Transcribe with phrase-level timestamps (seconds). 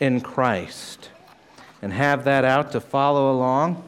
[0.00, 1.10] in Christ.
[1.82, 3.82] And have that out to follow along.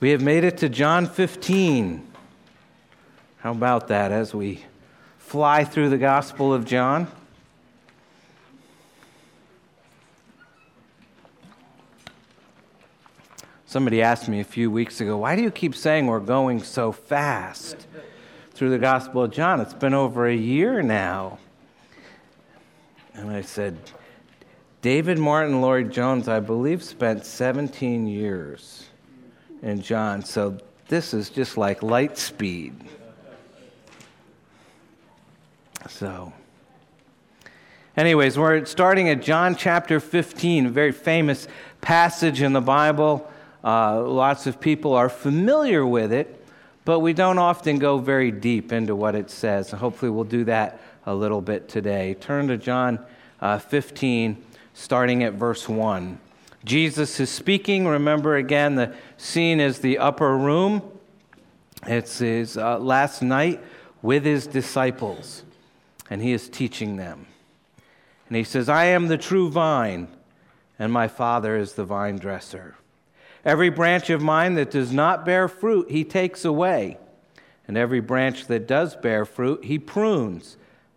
[0.00, 2.06] We have made it to John 15.
[3.38, 4.64] How about that as we
[5.18, 7.08] fly through the Gospel of John?
[13.66, 16.90] Somebody asked me a few weeks ago, why do you keep saying we're going so
[16.90, 17.86] fast
[18.52, 19.60] through the Gospel of John?
[19.60, 21.38] It's been over a year now.
[23.18, 23.76] And I said,
[24.80, 28.86] David Martyn Lloyd Jones, I believe, spent 17 years
[29.60, 32.74] in John, so this is just like light speed.
[35.88, 36.32] So,
[37.96, 41.48] anyways, we're starting at John chapter 15, a very famous
[41.80, 43.28] passage in the Bible.
[43.64, 46.46] Uh, lots of people are familiar with it,
[46.84, 49.72] but we don't often go very deep into what it says.
[49.72, 52.12] hopefully, we'll do that a little bit today.
[52.12, 52.98] Turn to John
[53.40, 54.44] uh, 15,
[54.74, 56.20] starting at verse 1.
[56.66, 57.86] Jesus is speaking.
[57.86, 60.82] Remember again, the scene is the upper room.
[61.86, 63.62] It's his uh, last night
[64.02, 65.44] with his disciples,
[66.10, 67.26] and he is teaching them.
[68.28, 70.08] And he says, I am the true vine,
[70.78, 72.76] and my Father is the vine dresser.
[73.46, 76.98] Every branch of mine that does not bear fruit, he takes away.
[77.66, 80.58] And every branch that does bear fruit, he prunes,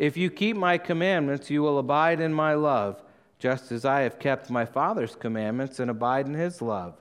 [0.00, 3.02] If you keep my commandments, you will abide in my love,
[3.38, 6.98] just as I have kept my Father's commandments and abide in his love.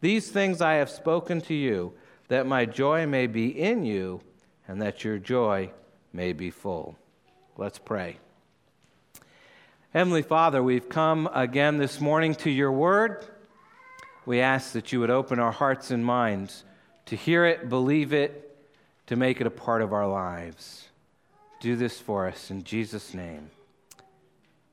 [0.00, 1.92] These things I have spoken to you,
[2.26, 4.20] that my joy may be in you,
[4.66, 5.70] and that your joy
[6.12, 6.98] may be full.
[7.56, 8.18] Let's pray.
[9.94, 13.24] Heavenly Father, we've come again this morning to your word
[14.26, 16.64] we ask that you would open our hearts and minds
[17.06, 18.56] to hear it, believe it,
[19.06, 20.89] to make it a part of our lives.
[21.60, 23.50] Do this for us in Jesus' name.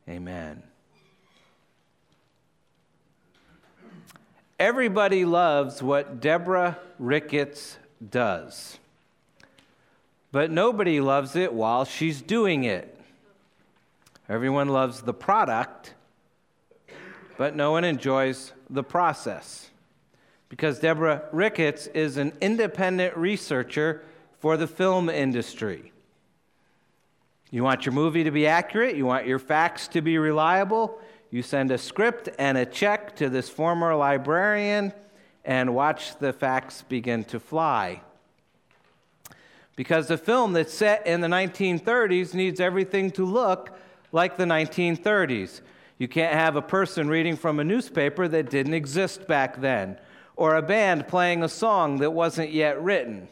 [0.08, 0.64] Amen.
[4.58, 7.78] Everybody loves what Deborah Ricketts
[8.10, 8.80] does,
[10.32, 12.98] but nobody loves it while she's doing it.
[14.30, 15.94] Everyone loves the product,
[17.38, 19.70] but no one enjoys the process.
[20.48, 24.04] Because Deborah Ricketts is an independent researcher
[24.40, 25.92] for the film industry.
[27.50, 31.00] You want your movie to be accurate, you want your facts to be reliable,
[31.32, 34.94] you send a script and a check to this former librarian
[35.46, 38.02] and watch the facts begin to fly.
[39.78, 43.78] Because the film that's set in the 1930s needs everything to look
[44.12, 45.62] like the 1930s.
[45.98, 49.98] You can't have a person reading from a newspaper that didn't exist back then,
[50.36, 53.28] or a band playing a song that wasn't yet written.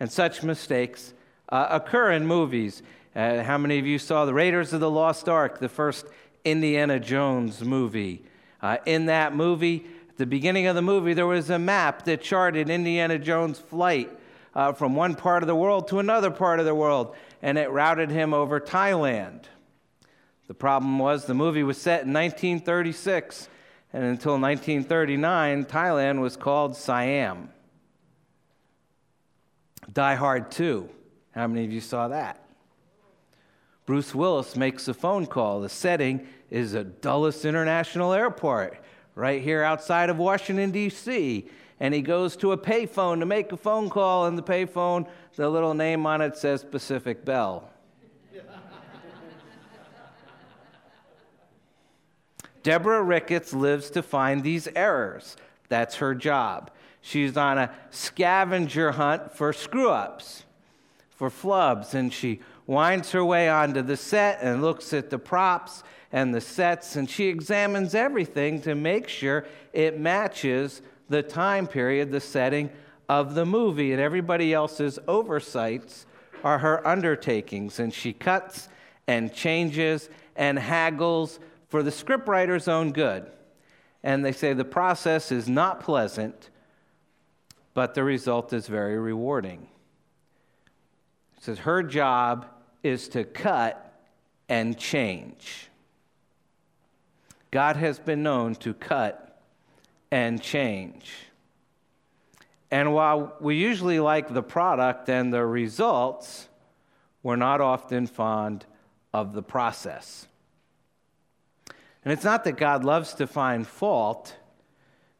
[0.00, 1.14] And such mistakes
[1.48, 2.82] uh, occur in movies.
[3.18, 6.06] Uh, how many of you saw The Raiders of the Lost Ark, the first
[6.44, 8.22] Indiana Jones movie?
[8.62, 12.22] Uh, in that movie, at the beginning of the movie, there was a map that
[12.22, 14.08] charted Indiana Jones' flight
[14.54, 17.72] uh, from one part of the world to another part of the world, and it
[17.72, 19.46] routed him over Thailand.
[20.46, 23.48] The problem was the movie was set in 1936,
[23.92, 27.50] and until 1939, Thailand was called Siam.
[29.92, 30.88] Die Hard 2.
[31.32, 32.44] How many of you saw that?
[33.88, 35.62] Bruce Willis makes a phone call.
[35.62, 38.78] The setting is at Dulles International Airport,
[39.14, 41.48] right here outside of Washington, D.C.
[41.80, 45.48] And he goes to a payphone to make a phone call, and the payphone, the
[45.48, 47.70] little name on it says Pacific Bell.
[52.62, 55.38] Deborah Ricketts lives to find these errors.
[55.70, 56.70] That's her job.
[57.00, 60.44] She's on a scavenger hunt for screw ups,
[61.08, 65.82] for flubs, and she winds her way onto the set and looks at the props
[66.12, 72.12] and the sets, and she examines everything to make sure it matches the time period,
[72.12, 72.70] the setting
[73.08, 76.06] of the movie, and everybody else's oversights
[76.44, 77.80] are her undertakings.
[77.80, 78.68] And she cuts
[79.06, 83.26] and changes and haggles for the scriptwriter's own good.
[84.02, 86.50] And they say the process is not pleasant,
[87.72, 89.68] but the result is very rewarding.
[91.38, 92.46] It says her job
[92.82, 94.02] is to cut
[94.48, 95.68] and change.
[97.50, 99.40] God has been known to cut
[100.10, 101.12] and change.
[102.70, 106.48] And while we usually like the product and the results,
[107.22, 108.66] we're not often fond
[109.12, 110.26] of the process.
[112.04, 114.36] And it's not that God loves to find fault,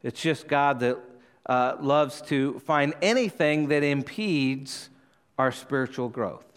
[0.01, 0.97] it's just God that
[1.45, 4.89] uh, loves to find anything that impedes
[5.37, 6.48] our spiritual growth.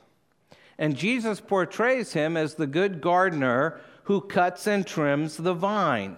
[0.79, 6.17] And Jesus portrays him as the good gardener who cuts and trims the vine.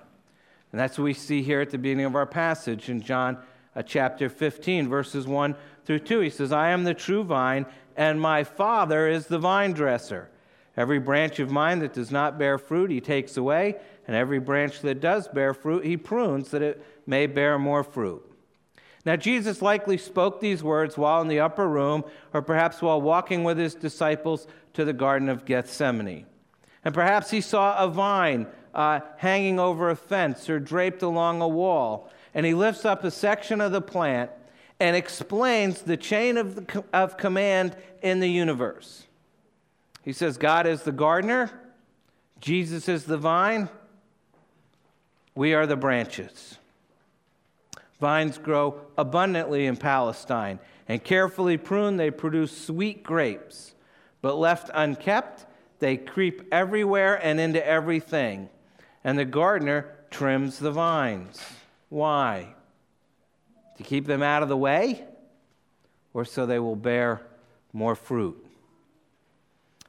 [0.73, 3.39] And that's what we see here at the beginning of our passage in John
[3.77, 5.55] uh, chapter 15, verses 1
[5.85, 6.21] through 2.
[6.21, 7.67] He says, I am the true vine,
[7.97, 10.31] and my Father is the vine dresser.
[10.77, 14.81] Every branch of mine that does not bear fruit, he takes away, and every branch
[14.81, 18.29] that does bear fruit, he prunes that it may bear more fruit.
[19.05, 23.45] Now, Jesus likely spoke these words while in the upper room, or perhaps while walking
[23.45, 26.27] with his disciples to the Garden of Gethsemane.
[26.85, 31.49] And perhaps he saw a vine uh, hanging over a fence or draped along a
[31.49, 34.31] wall and he lifts up a section of the plant
[34.81, 39.07] and explains the chain of, the, of command in the universe.
[40.03, 41.51] He says, God is the gardener,
[42.41, 43.69] Jesus is the vine,
[45.35, 46.59] we are the branches.
[48.05, 53.75] Vines grow abundantly in Palestine, and carefully pruned, they produce sweet grapes.
[54.21, 55.47] But left unkept,
[55.79, 58.51] they creep everywhere and into everything.
[59.05, 61.43] And the gardener trims the vines.
[61.89, 62.55] Why?
[63.79, 65.07] To keep them out of the way?
[66.13, 67.23] Or so they will bear
[67.73, 68.47] more fruit?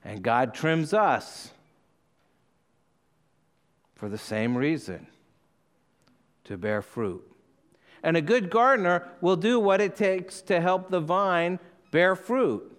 [0.05, 1.51] And God trims us
[3.93, 5.05] for the same reason
[6.45, 7.34] to bear fruit.
[8.05, 11.57] And a good gardener will do what it takes to help the vine
[11.89, 12.71] bear fruit.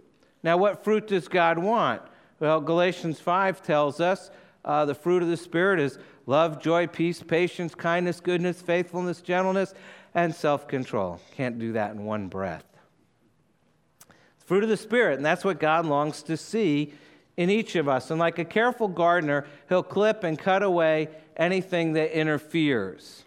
[0.44, 2.00] Now, what fruit does God want?
[2.38, 4.30] Well, Galatians 5 tells us
[4.64, 9.74] uh, the fruit of the Spirit is love, joy, peace, patience, kindness, goodness, faithfulness, gentleness,
[10.14, 11.20] and self control.
[11.36, 12.64] Can't do that in one breath.
[14.36, 16.92] It's fruit of the Spirit, and that's what God longs to see
[17.36, 18.12] in each of us.
[18.12, 23.24] And like a careful gardener, he'll clip and cut away anything that interferes.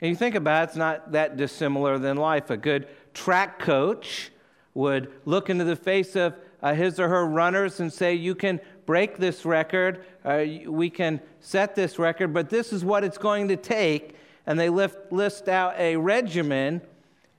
[0.00, 2.50] And you think about it, it's not that dissimilar than life.
[2.50, 4.30] A good track coach
[4.74, 8.60] would look into the face of uh, his or her runners and say, You can
[8.84, 13.48] break this record, uh, we can set this record, but this is what it's going
[13.48, 14.14] to take.
[14.46, 16.82] And they lift, list out a regimen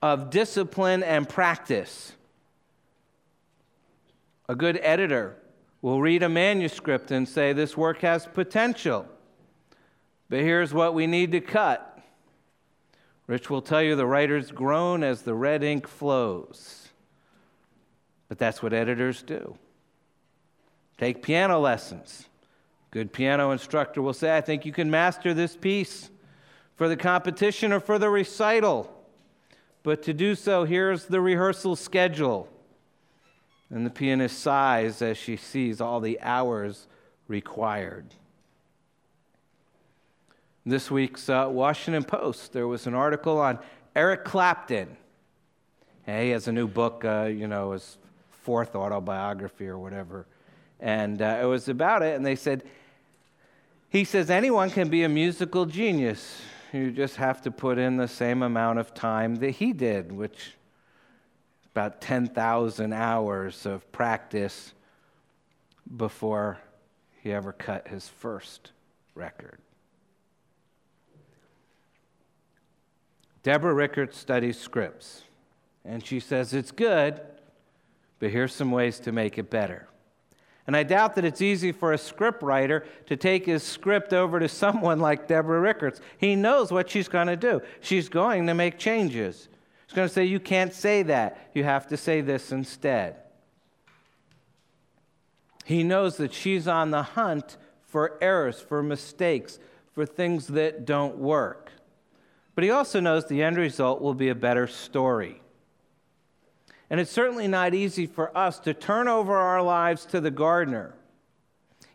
[0.02, 2.12] of discipline and practice.
[4.48, 5.36] A good editor
[5.80, 9.06] will read a manuscript and say, This work has potential,
[10.28, 11.87] but here's what we need to cut.
[13.28, 16.88] Rich will tell you the writer's groan as the red ink flows.
[18.28, 19.56] But that's what editors do.
[20.96, 22.26] Take piano lessons.
[22.90, 26.10] Good piano instructor will say, I think you can master this piece
[26.74, 28.90] for the competition or for the recital.
[29.82, 32.48] But to do so, here's the rehearsal schedule.
[33.68, 36.86] And the pianist sighs as she sees all the hours
[37.28, 38.14] required.
[40.66, 43.58] This week's uh, Washington Post, there was an article on
[43.96, 44.96] Eric Clapton.
[46.06, 47.98] And he has a new book, uh, you know, his
[48.30, 50.26] fourth autobiography or whatever
[50.80, 52.16] and uh, it was about it.
[52.16, 52.62] And they said,
[53.88, 56.40] he says, anyone can be a musical genius.
[56.72, 60.54] You just have to put in the same amount of time that he did, which
[61.74, 64.74] about 10,000 hours of practice
[65.96, 66.58] before
[67.22, 68.72] he ever cut his first
[69.14, 69.58] record.
[73.42, 75.22] Deborah Ricketts studies scripts,
[75.84, 77.20] and she says it's good,
[78.18, 79.88] but here's some ways to make it better.
[80.66, 84.38] And I doubt that it's easy for a script writer to take his script over
[84.38, 86.00] to someone like Deborah Ricketts.
[86.18, 87.62] He knows what she's going to do.
[87.80, 89.48] She's going to make changes.
[89.86, 91.48] She's going to say, You can't say that.
[91.54, 93.16] You have to say this instead.
[95.64, 99.58] He knows that she's on the hunt for errors, for mistakes,
[99.94, 101.72] for things that don't work.
[102.58, 105.40] But he also knows the end result will be a better story.
[106.90, 110.96] And it's certainly not easy for us to turn over our lives to the gardener.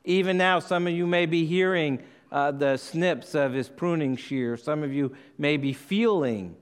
[0.05, 2.01] Even now, some of you may be hearing
[2.31, 4.63] uh, the snips of his pruning shears.
[4.63, 6.55] Some of you may be feeling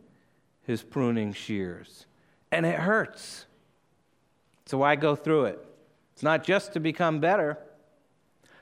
[0.63, 2.07] his pruning shears.
[2.51, 3.45] And it hurts.
[4.65, 5.63] So why go through it?
[6.13, 7.59] It's not just to become better.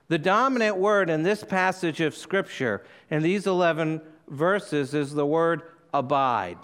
[0.10, 5.64] The dominant word in this passage of Scripture, in these 11 verses, is the word
[5.94, 6.58] abide.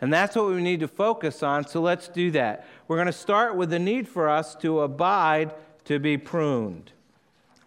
[0.00, 2.66] And that's what we need to focus on, so let's do that.
[2.88, 5.54] We're going to start with the need for us to abide
[5.86, 6.92] to be pruned.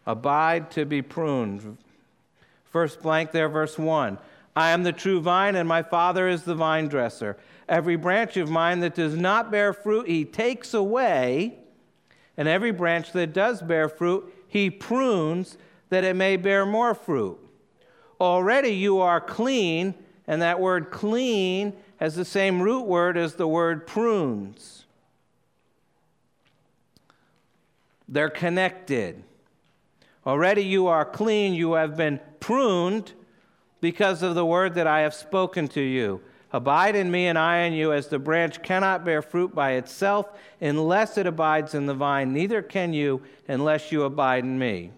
[0.05, 1.77] Abide to be pruned.
[2.65, 4.17] First blank there, verse 1.
[4.55, 7.37] I am the true vine, and my Father is the vine dresser.
[7.69, 11.55] Every branch of mine that does not bear fruit, he takes away,
[12.37, 15.57] and every branch that does bear fruit, he prunes
[15.89, 17.39] that it may bear more fruit.
[18.19, 19.93] Already you are clean,
[20.27, 24.85] and that word clean has the same root word as the word prunes.
[28.07, 29.23] They're connected.
[30.25, 33.13] Already you are clean, you have been pruned
[33.81, 36.21] because of the word that I have spoken to you.
[36.51, 40.29] Abide in me and I in you, as the branch cannot bear fruit by itself
[40.61, 44.91] unless it abides in the vine, neither can you unless you abide in me.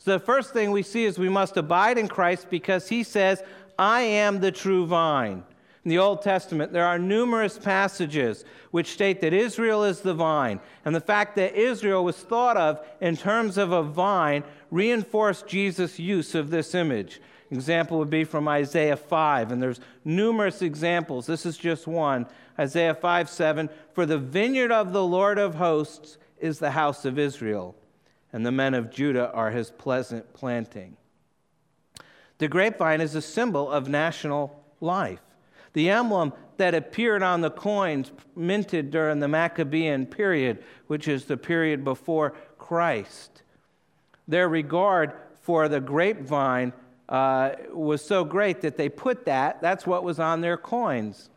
[0.00, 3.42] So, the first thing we see is we must abide in Christ because he says,
[3.78, 5.44] I am the true vine.
[5.84, 10.60] In the Old Testament, there are numerous passages which state that Israel is the vine,
[10.86, 15.98] and the fact that Israel was thought of in terms of a vine reinforced Jesus'
[15.98, 17.20] use of this image.
[17.50, 21.26] Example would be from Isaiah 5, and there's numerous examples.
[21.26, 22.26] This is just one.
[22.58, 27.18] Isaiah 5 7 For the vineyard of the Lord of hosts is the house of
[27.18, 27.74] Israel,
[28.32, 30.96] and the men of Judah are his pleasant planting.
[32.38, 35.20] The grapevine is a symbol of national life.
[35.72, 41.36] The emblem that appeared on the coins minted during the Maccabean period, which is the
[41.36, 43.42] period before Christ.
[44.26, 46.72] Their regard for the grapevine
[47.08, 51.30] uh, was so great that they put that, that's what was on their coins.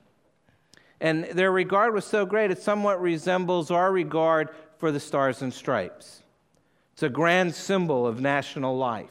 [1.01, 5.53] And their regard was so great, it somewhat resembles our regard for the stars and
[5.53, 6.22] stripes.
[6.93, 9.09] It's a grand symbol of national life.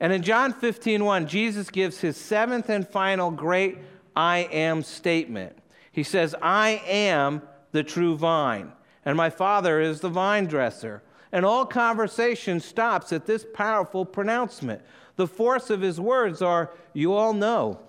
[0.00, 3.78] And in John 15, 1, Jesus gives his seventh and final great
[4.16, 5.56] I am statement.
[5.92, 7.42] He says, I am
[7.72, 8.72] the true vine,
[9.04, 11.02] and my Father is the vine dresser.
[11.32, 14.82] And all conversation stops at this powerful pronouncement.
[15.16, 17.80] The force of his words are you all know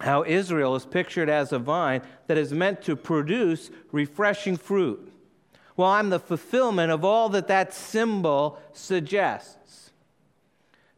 [0.00, 5.12] how Israel is pictured as a vine that is meant to produce refreshing fruit.
[5.76, 9.90] Well, I'm the fulfillment of all that that symbol suggests.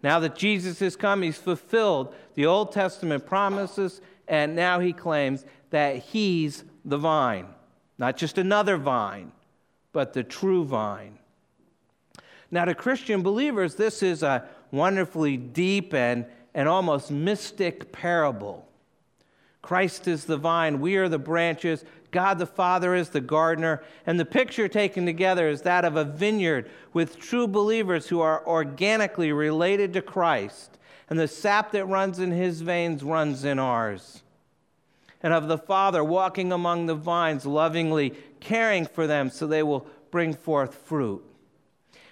[0.02, 5.44] Now that Jesus has come, he's fulfilled the Old Testament promises, and now he claims
[5.70, 7.46] that he's the vine.
[7.98, 9.32] Not just another vine,
[9.92, 11.18] but the true vine.
[12.50, 18.68] Now, to Christian believers, this is a wonderfully deep and, and almost mystic parable.
[19.62, 21.84] Christ is the vine, we are the branches,
[22.16, 26.04] God the Father is the gardener, and the picture taken together is that of a
[26.04, 30.78] vineyard with true believers who are organically related to Christ,
[31.10, 34.22] and the sap that runs in his veins runs in ours.
[35.22, 39.86] And of the Father walking among the vines, lovingly caring for them so they will
[40.10, 41.22] bring forth fruit.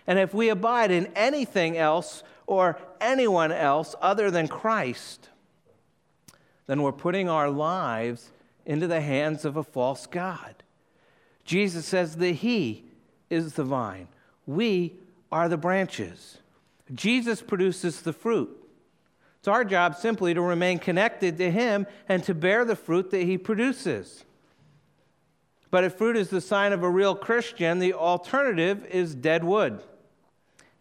[0.06, 5.30] And if we abide in anything else or anyone else other than Christ,
[6.66, 8.28] then we're putting our lives
[8.66, 10.54] into the hands of a false God.
[11.44, 12.84] Jesus says that He
[13.30, 14.08] is the vine,
[14.46, 14.94] we
[15.30, 16.38] are the branches.
[16.94, 18.50] Jesus produces the fruit.
[19.38, 23.24] It's our job simply to remain connected to Him and to bear the fruit that
[23.24, 24.24] He produces.
[25.70, 29.82] But if fruit is the sign of a real Christian, the alternative is dead wood.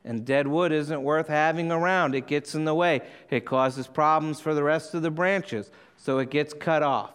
[0.05, 2.13] And dead wood isn't worth having around.
[2.13, 3.01] It gets in the way.
[3.29, 7.13] It causes problems for the rest of the branches, so it gets cut off.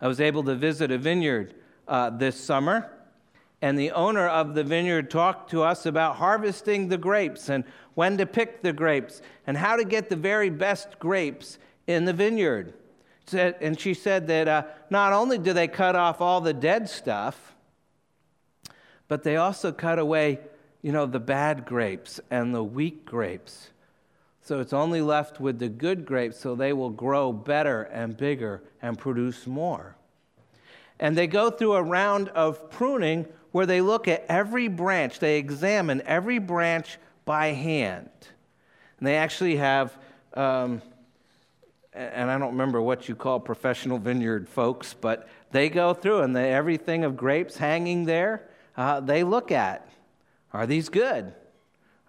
[0.00, 1.54] I was able to visit a vineyard
[1.88, 2.90] uh, this summer,
[3.62, 8.18] and the owner of the vineyard talked to us about harvesting the grapes and when
[8.18, 12.74] to pick the grapes and how to get the very best grapes in the vineyard.
[13.32, 17.54] And she said that uh, not only do they cut off all the dead stuff,
[19.08, 20.40] but they also cut away
[20.84, 23.70] you know, the bad grapes and the weak grapes.
[24.44, 28.62] So it's only left with the good grapes so they will grow better and bigger
[28.82, 29.96] and produce more.
[31.00, 35.38] And they go through a round of pruning where they look at every branch, they
[35.38, 38.10] examine every branch by hand.
[38.98, 39.96] And they actually have,
[40.34, 40.82] um,
[41.94, 46.36] and I don't remember what you call professional vineyard folks, but they go through and
[46.36, 48.46] they, everything of grapes hanging there,
[48.76, 49.88] uh, they look at.
[50.52, 51.32] Are these good?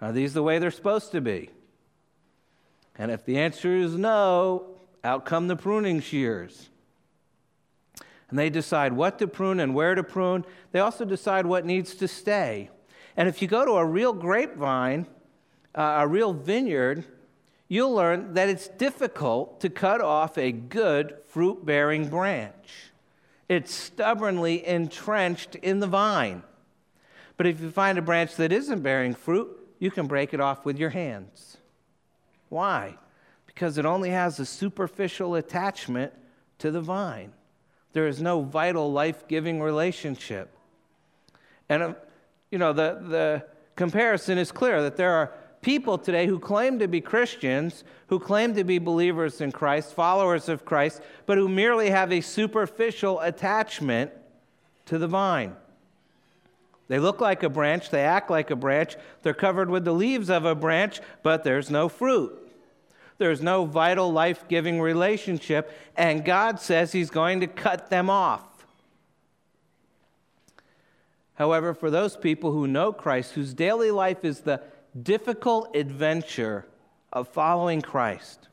[0.01, 1.49] Are these the way they're supposed to be?
[2.97, 4.67] And if the answer is no,
[5.03, 6.69] out come the pruning shears.
[8.29, 10.45] And they decide what to prune and where to prune.
[10.71, 12.69] They also decide what needs to stay.
[13.15, 15.07] And if you go to a real grapevine,
[15.75, 17.05] uh, a real vineyard,
[17.67, 22.91] you'll learn that it's difficult to cut off a good fruit bearing branch.
[23.47, 26.43] It's stubbornly entrenched in the vine.
[27.37, 30.65] But if you find a branch that isn't bearing fruit, you can break it off
[30.65, 31.57] with your hands.
[32.55, 32.95] Why?
[33.47, 36.13] Because it only has a superficial attachment
[36.59, 37.33] to the vine.
[37.91, 40.55] There is no vital, life giving relationship.
[41.67, 41.93] And, uh,
[42.51, 43.45] you know, the, the
[43.75, 48.55] comparison is clear that there are people today who claim to be Christians, who claim
[48.55, 54.11] to be believers in Christ, followers of Christ, but who merely have a superficial attachment
[54.85, 55.57] to the vine.
[56.87, 60.29] They look like a branch, they act like a branch, they're covered with the leaves
[60.29, 62.44] of a branch, but there's no fruit.
[63.17, 68.65] There's no vital, life giving relationship, and God says He's going to cut them off.
[71.35, 74.61] However, for those people who know Christ, whose daily life is the
[75.01, 76.65] difficult adventure
[77.11, 78.47] of following Christ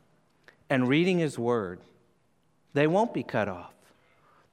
[0.69, 1.79] and reading His Word,
[2.73, 3.73] they won't be cut off.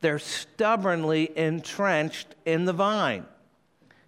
[0.00, 3.26] They're stubbornly entrenched in the vine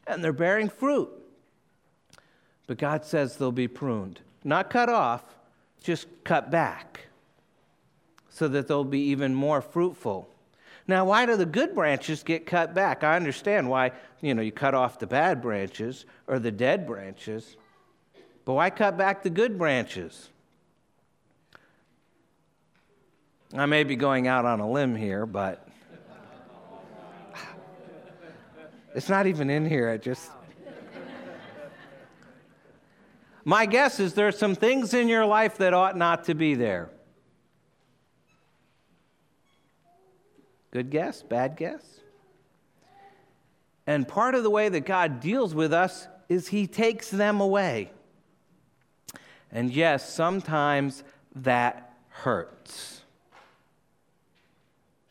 [0.07, 1.11] and they're bearing fruit.
[2.67, 5.23] But God says they'll be pruned, not cut off,
[5.83, 7.07] just cut back
[8.29, 10.29] so that they'll be even more fruitful.
[10.89, 13.05] Now, why do the good branches get cut back?
[13.05, 17.57] I understand why, you know, you cut off the bad branches or the dead branches.
[18.45, 20.31] But why cut back the good branches?
[23.55, 25.69] I may be going out on a limb here, but
[28.95, 29.91] it's not even in here.
[29.91, 30.31] I just.
[33.45, 36.55] My guess is there are some things in your life that ought not to be
[36.55, 36.91] there.
[40.71, 41.23] Good guess?
[41.23, 41.83] Bad guess?
[43.87, 47.91] And part of the way that God deals with us is He takes them away.
[49.51, 51.03] And yes, sometimes
[51.35, 53.03] that hurts.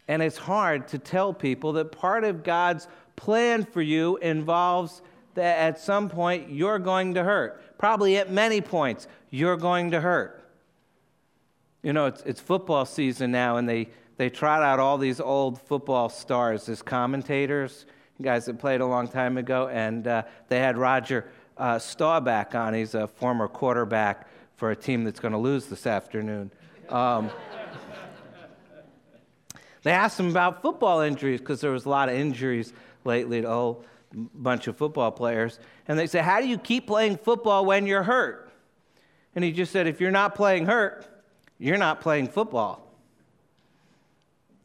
[0.08, 5.02] And it's hard to tell people that part of God's plan for you involves
[5.36, 7.62] that at some point you're going to hurt.
[7.82, 10.48] Probably at many points, you're going to hurt.
[11.82, 15.60] You know, it's, it's football season now, and they, they trot out all these old
[15.60, 17.88] football stars as commentators,
[18.22, 21.26] guys that played a long time ago, and uh, they had Roger
[21.58, 22.76] uh, Staubach on.
[22.76, 26.52] He's a former quarterback for a team that's going to lose this afternoon.
[26.88, 27.32] Um,
[29.82, 32.74] they asked him about football injuries because there was a lot of injuries
[33.06, 35.60] lately to a whole bunch of football players.
[35.88, 38.50] And they said, How do you keep playing football when you're hurt?
[39.36, 41.06] And he just said, If you're not playing hurt,
[41.58, 42.88] you're not playing football.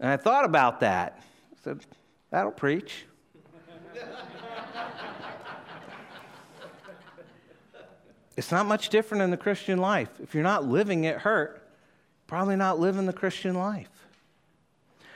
[0.00, 1.20] And I thought about that.
[1.52, 1.80] I said,
[2.30, 3.04] That'll preach.
[8.36, 10.10] It's not much different in the Christian life.
[10.22, 11.66] If you're not living it hurt,
[12.26, 13.88] probably not living the Christian life.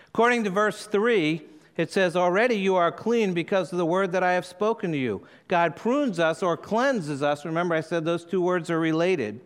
[0.09, 1.43] According to verse 3,
[1.81, 4.99] it says, Already you are clean because of the word that I have spoken to
[4.99, 5.27] you.
[5.49, 7.47] God prunes us or cleanses us.
[7.47, 9.41] Remember, I said those two words are related.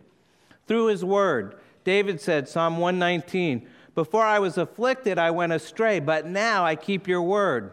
[0.67, 1.55] Through his word.
[1.85, 7.07] David said, Psalm 119, Before I was afflicted, I went astray, but now I keep
[7.07, 7.71] your word.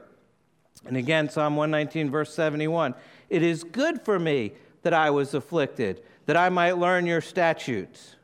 [0.87, 2.95] And again, Psalm 119, verse 71,
[3.31, 8.15] It is good for me that I was afflicted, that I might learn your statutes.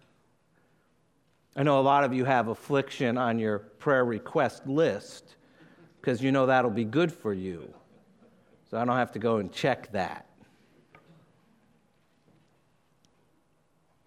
[1.57, 5.35] I know a lot of you have affliction on your prayer request list
[6.09, 7.71] because you know that'll be good for you.
[8.71, 10.25] So I don't have to go and check that.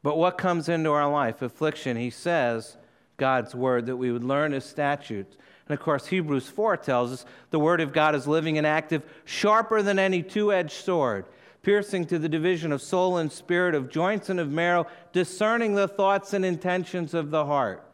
[0.02, 1.44] But what comes into our life?
[1.44, 2.76] Affliction, he says,
[3.18, 5.38] God's word, that we would learn his statutes.
[5.68, 9.04] And of course, Hebrews 4 tells us the word of God is living and active,
[9.24, 11.26] sharper than any two edged sword
[11.62, 15.88] piercing to the division of soul and spirit, of joints and of marrow, discerning the
[15.88, 17.88] thoughts and intentions of the heart.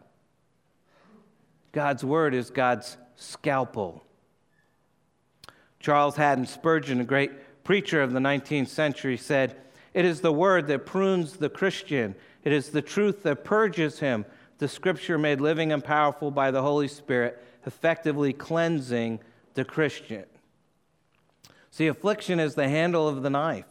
[1.73, 4.03] God's word is God's scalpel.
[5.79, 9.55] Charles Haddon Spurgeon, a great preacher of the 19th century, said,
[9.93, 14.25] It is the word that prunes the Christian, it is the truth that purges him,
[14.57, 19.19] the scripture made living and powerful by the Holy Spirit, effectively cleansing
[19.53, 20.25] the Christian.
[21.69, 23.65] See, affliction is the handle of the knife.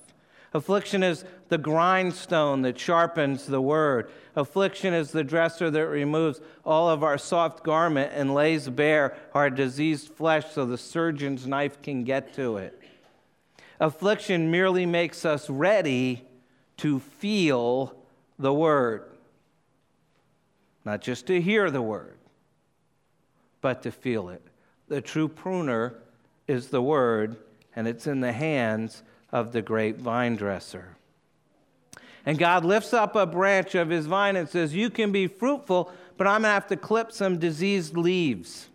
[0.57, 4.11] Affliction is the grindstone that sharpens the word.
[4.35, 9.51] Affliction is the dresser that removes all of our soft garment and lays bare our
[9.51, 12.81] diseased flesh so the surgeon's knife can get to it.
[13.81, 16.25] Affliction merely makes us ready
[16.79, 17.95] to feel
[18.39, 19.05] the word.
[20.87, 22.17] Not just to hear the word,
[23.61, 24.43] but to feel it.
[24.89, 25.99] The true pruner
[26.49, 27.37] is the word,
[27.75, 29.03] and it's in the hands
[29.37, 30.97] of the great vine dresser.
[32.25, 35.93] And God lifts up a branch of his vine and says, You can be fruitful,
[36.17, 38.69] but I'm going to have to clip some diseased leaves.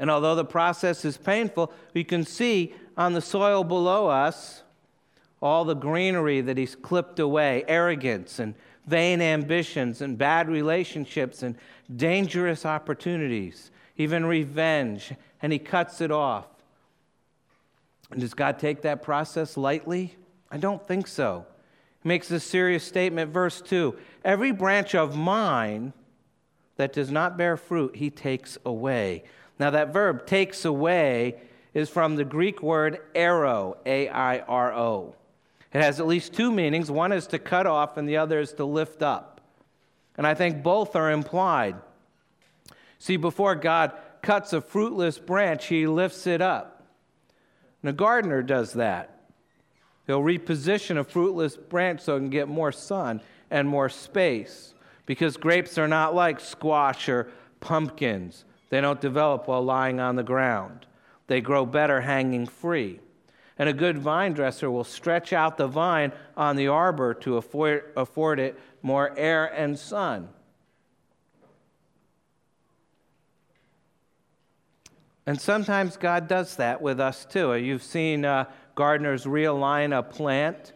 [0.00, 4.64] And although the process is painful, we can see on the soil below us
[5.40, 11.54] all the greenery that he's clipped away arrogance and vain ambitions and bad relationships and
[11.94, 16.46] dangerous opportunities, even revenge, and he cuts it off.
[18.10, 20.16] And does God take that process lightly?
[20.50, 21.46] I don't think so.
[22.02, 25.92] He makes a serious statement, verse 2 Every branch of mine
[26.76, 29.24] that does not bear fruit, he takes away.
[29.58, 31.40] Now, that verb, takes away,
[31.74, 35.14] is from the Greek word airo, A I R O.
[35.72, 36.90] It has at least two meanings.
[36.90, 39.40] One is to cut off, and the other is to lift up.
[40.16, 41.76] And I think both are implied.
[42.98, 43.92] See, before God
[44.22, 46.77] cuts a fruitless branch, he lifts it up.
[47.82, 49.18] And a gardener does that.
[50.06, 54.74] He'll reposition a fruitless branch so it can get more sun and more space.
[55.06, 57.28] Because grapes are not like squash or
[57.60, 60.86] pumpkins, they don't develop while lying on the ground,
[61.26, 63.00] they grow better hanging free.
[63.58, 67.84] And a good vine dresser will stretch out the vine on the arbor to afford,
[67.96, 70.28] afford it more air and sun.
[75.28, 77.54] And sometimes God does that with us too.
[77.54, 80.72] You've seen uh, gardeners realign a plant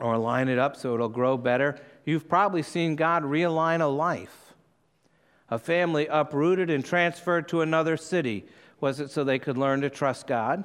[0.00, 1.78] or line it up so it'll grow better.
[2.06, 4.54] You've probably seen God realign a life.
[5.50, 8.46] A family uprooted and transferred to another city.
[8.80, 10.64] Was it so they could learn to trust God?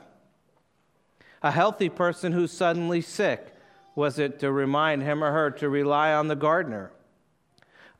[1.43, 3.53] A healthy person who's suddenly sick.
[3.95, 6.93] Was it to remind him or her to rely on the gardener?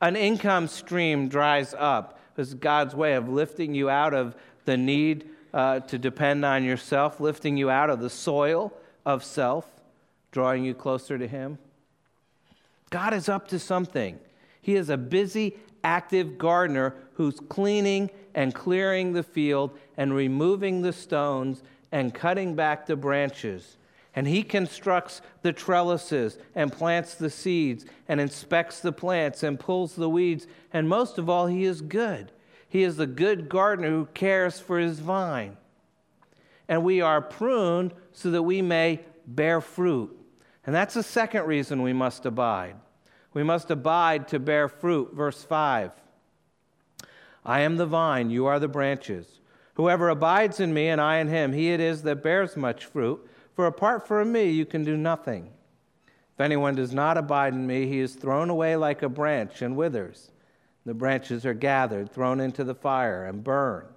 [0.00, 2.16] An income stream dries up.
[2.40, 6.64] This is God's way of lifting you out of the need uh, to depend on
[6.64, 8.72] yourself, lifting you out of the soil
[9.04, 9.66] of self,
[10.32, 11.58] drawing you closer to Him.
[12.88, 14.18] God is up to something.
[14.62, 20.94] He is a busy, active gardener who's cleaning and clearing the field and removing the
[20.94, 23.76] stones and cutting back the branches.
[24.14, 29.94] And he constructs the trellises and plants the seeds and inspects the plants and pulls
[29.94, 30.46] the weeds.
[30.72, 32.32] And most of all, he is good.
[32.68, 35.56] He is the good gardener who cares for his vine.
[36.68, 40.16] And we are pruned so that we may bear fruit.
[40.66, 42.76] And that's the second reason we must abide.
[43.32, 45.14] We must abide to bear fruit.
[45.14, 45.92] Verse 5
[47.44, 49.40] I am the vine, you are the branches.
[49.74, 53.26] Whoever abides in me and I in him, he it is that bears much fruit.
[53.60, 55.50] For apart from me, you can do nothing.
[56.32, 59.76] If anyone does not abide in me, he is thrown away like a branch and
[59.76, 60.30] withers.
[60.86, 63.92] The branches are gathered, thrown into the fire, and burned.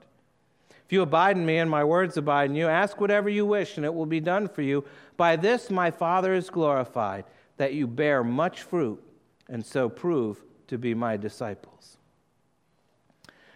[0.86, 3.78] If you abide in me and my words abide in you, ask whatever you wish,
[3.78, 4.84] and it will be done for you.
[5.15, 7.23] By this my Father is glorified,
[7.56, 9.02] that you bear much fruit,
[9.47, 11.95] and so prove to be my disciples.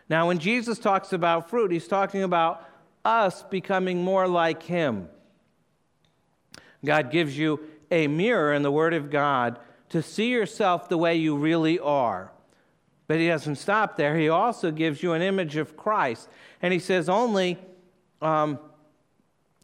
[0.07, 2.65] Now, when Jesus talks about fruit, he's talking about
[3.03, 5.09] us becoming more like him.
[6.83, 7.59] God gives you
[7.91, 9.59] a mirror in the Word of God
[9.89, 12.31] to see yourself the way you really are.
[13.07, 14.17] But he doesn't stop there.
[14.17, 16.27] He also gives you an image of Christ.
[16.61, 17.57] And he says only
[18.21, 18.59] um,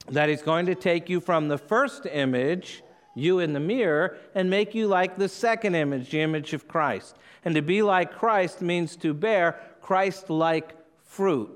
[0.08, 2.84] that he's going to take you from the first image,
[3.16, 7.18] you in the mirror, and make you like the second image, the image of Christ.
[7.44, 11.52] And to be like Christ means to bear Christ like fruit.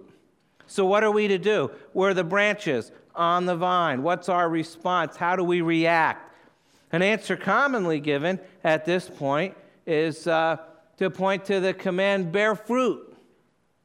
[0.70, 1.72] So, what are we to do?
[1.94, 4.04] We're the branches on the vine.
[4.04, 5.18] What's our response?
[5.18, 6.34] How do we react?
[6.92, 10.58] An answer commonly given at this point is uh,
[10.98, 13.16] to point to the command, bear fruit.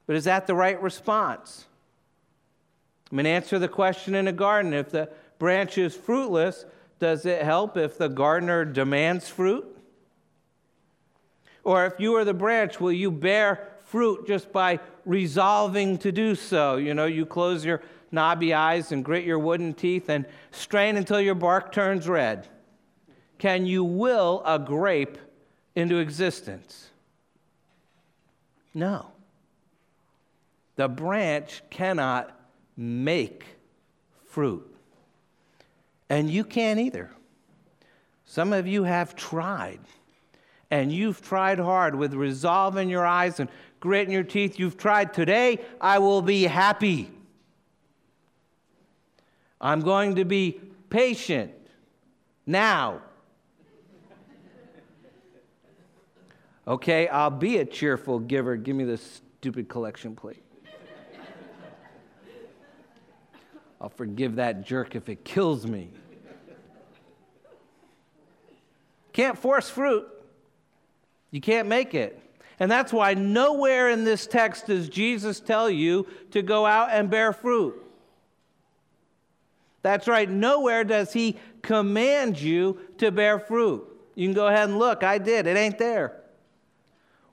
[0.06, 1.66] But is that the right response?
[3.10, 4.72] I mean, answer the question in a garden.
[4.72, 6.64] If the branch is fruitless,
[6.98, 9.66] does it help if the gardener demands fruit?
[11.64, 16.34] Or if you are the branch, will you bear fruit just by resolving to do
[16.34, 16.76] so.
[16.76, 21.20] You know, you close your knobby eyes and grit your wooden teeth and strain until
[21.20, 22.46] your bark turns red.
[23.38, 25.18] Can you will a grape
[25.74, 26.90] into existence?
[28.74, 29.06] No.
[30.76, 32.38] The branch cannot
[32.76, 33.44] make
[34.26, 34.68] fruit.
[36.08, 37.10] And you can't either.
[38.24, 39.80] Some of you have tried
[40.70, 44.58] and you've tried hard with resolve in your eyes and grit in your teeth.
[44.58, 47.10] You've tried, today I will be happy.
[49.62, 51.52] I'm going to be patient
[52.44, 53.00] now.
[56.66, 58.56] Okay, I'll be a cheerful giver.
[58.56, 60.42] Give me this stupid collection plate.
[63.80, 65.90] I'll forgive that jerk if it kills me.
[69.12, 70.08] Can't force fruit.
[71.32, 72.18] You can't make it.
[72.60, 77.10] And that's why nowhere in this text does Jesus tell you to go out and
[77.10, 77.81] bear fruit.
[79.82, 83.88] That's right, nowhere does he command you to bear fruit.
[84.14, 85.02] You can go ahead and look.
[85.02, 85.46] I did.
[85.46, 86.20] It ain't there.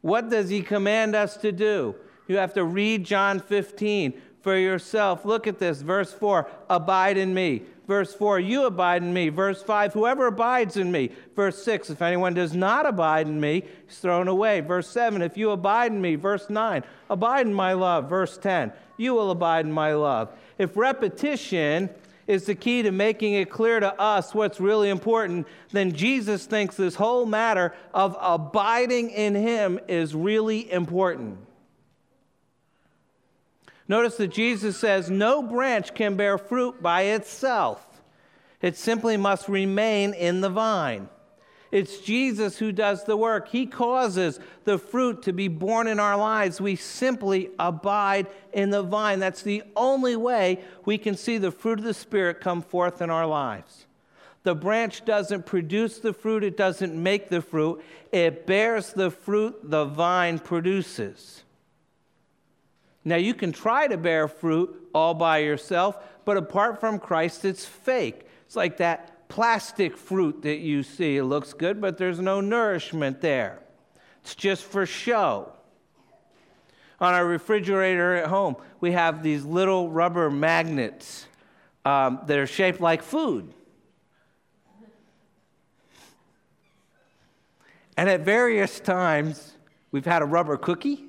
[0.01, 1.95] What does he command us to do?
[2.27, 5.25] You have to read John 15 for yourself.
[5.25, 5.81] Look at this.
[5.81, 7.63] Verse 4 Abide in me.
[7.88, 9.29] Verse 4 You abide in me.
[9.29, 11.12] Verse 5 Whoever abides in me.
[11.35, 14.62] Verse 6 If anyone does not abide in me, he's thrown away.
[14.62, 16.15] Verse 7 If you abide in me.
[16.15, 18.07] Verse 9 Abide in my love.
[18.07, 20.31] Verse 10 You will abide in my love.
[20.57, 21.89] If repetition
[22.29, 26.75] is the key to making it clear to us what's really important, then Jesus thinks
[26.75, 31.39] this whole matter of abiding in Him is really important.
[33.87, 37.83] Notice that Jesus says, No branch can bear fruit by itself,
[38.61, 41.09] it simply must remain in the vine.
[41.71, 43.49] It's Jesus who does the work.
[43.49, 46.60] He causes the fruit to be born in our lives.
[46.60, 49.19] We simply abide in the vine.
[49.19, 53.12] That's the only way we can see the fruit of the Spirit come forth in
[53.12, 53.86] our lives.
[54.43, 59.60] The branch doesn't produce the fruit, it doesn't make the fruit, it bears the fruit
[59.62, 61.43] the vine produces.
[63.03, 67.65] Now, you can try to bear fruit all by yourself, but apart from Christ, it's
[67.65, 68.25] fake.
[68.45, 71.15] It's like that plastic fruit that you see.
[71.15, 73.59] It looks good, but there's no nourishment there.
[74.21, 75.53] It's just for show.
[76.99, 81.25] On our refrigerator at home, we have these little rubber magnets
[81.85, 83.53] um, that are shaped like food.
[87.95, 89.53] And at various times,
[89.91, 91.05] we've had a rubber cookie,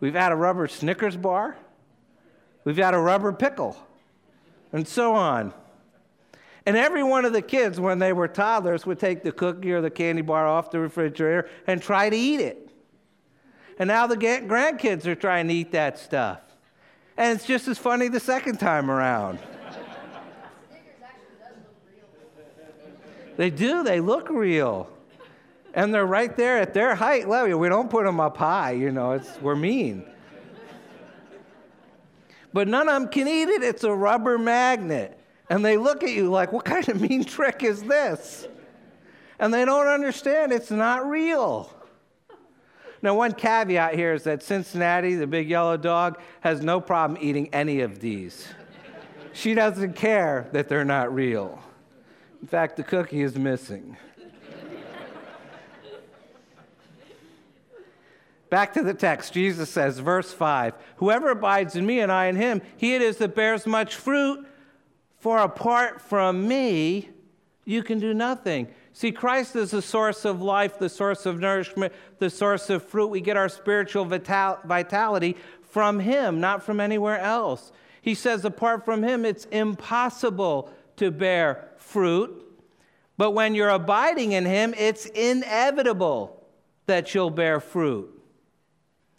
[0.00, 1.56] we've had a rubber Snickers bar,
[2.64, 3.76] we've had a rubber pickle,
[4.72, 5.52] and so on.
[6.70, 9.80] And every one of the kids, when they were toddlers, would take the cookie or
[9.80, 12.70] the candy bar off the refrigerator and try to eat it.
[13.80, 16.38] And now the grandkids are trying to eat that stuff.
[17.16, 19.40] And it's just as funny the second time around.
[23.36, 24.88] they do, they look real.
[25.74, 27.58] And they're right there at their height level.
[27.58, 30.04] We don't put them up high, you know, it's, we're mean.
[32.52, 35.19] But none of them can eat it, it's a rubber magnet.
[35.50, 38.46] And they look at you like, what kind of mean trick is this?
[39.40, 41.74] And they don't understand it's not real.
[43.02, 47.52] Now, one caveat here is that Cincinnati, the big yellow dog, has no problem eating
[47.52, 48.46] any of these.
[49.32, 51.60] she doesn't care that they're not real.
[52.40, 53.96] In fact, the cookie is missing.
[58.50, 62.36] Back to the text, Jesus says, verse 5 Whoever abides in me and I in
[62.36, 64.46] him, he it is that bears much fruit.
[65.20, 67.10] For apart from me,
[67.64, 68.68] you can do nothing.
[68.92, 73.08] See, Christ is the source of life, the source of nourishment, the source of fruit.
[73.08, 77.70] We get our spiritual vital- vitality from Him, not from anywhere else.
[78.02, 82.46] He says, apart from Him, it's impossible to bear fruit.
[83.16, 86.44] But when you're abiding in Him, it's inevitable
[86.86, 88.08] that you'll bear fruit.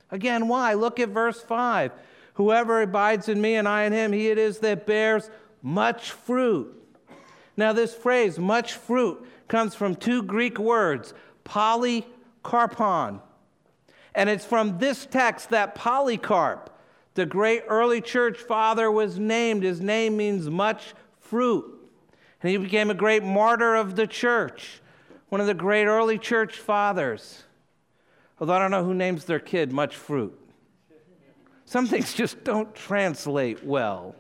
[0.10, 0.74] Again, why?
[0.74, 1.92] Look at verse 5.
[2.36, 5.30] Whoever abides in me and I in him, he it is that bears
[5.62, 6.78] much fruit.
[7.58, 13.22] Now, this phrase, much fruit, comes from two Greek words, polycarpon.
[14.16, 16.70] And it's from this text that Polycarp,
[17.14, 19.64] the great early church father, was named.
[19.64, 21.66] His name means much fruit.
[22.42, 24.82] And he became a great martyr of the church,
[25.30, 27.44] one of the great early church fathers.
[28.40, 30.38] Although I don't know who names their kid much fruit.
[31.66, 34.16] Some things just don't translate well.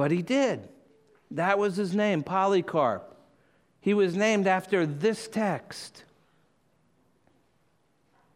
[0.00, 0.66] But he did.
[1.30, 3.14] That was his name, Polycarp.
[3.82, 6.04] He was named after this text.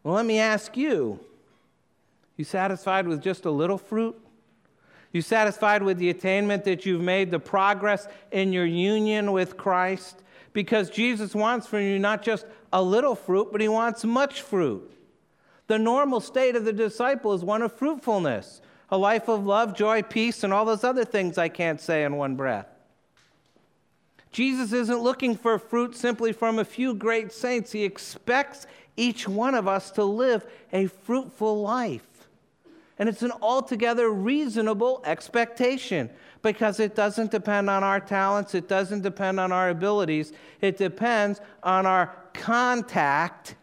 [0.03, 1.19] Well, let me ask you
[2.37, 4.15] you satisfied with just a little fruit?
[5.11, 10.21] You satisfied with the attainment that you've made, the progress in your union with Christ?
[10.53, 14.91] Because Jesus wants from you not just a little fruit, but he wants much fruit.
[15.65, 20.01] The normal state of the disciple is one of fruitfulness a life of love, joy,
[20.01, 22.67] peace, and all those other things I can't say in one breath.
[24.31, 27.71] Jesus isn't looking for fruit simply from a few great saints.
[27.71, 28.67] He expects
[28.97, 32.27] each one of us to live a fruitful life.
[32.97, 36.09] And it's an altogether reasonable expectation
[36.41, 41.41] because it doesn't depend on our talents, it doesn't depend on our abilities, it depends
[41.63, 43.55] on our contact,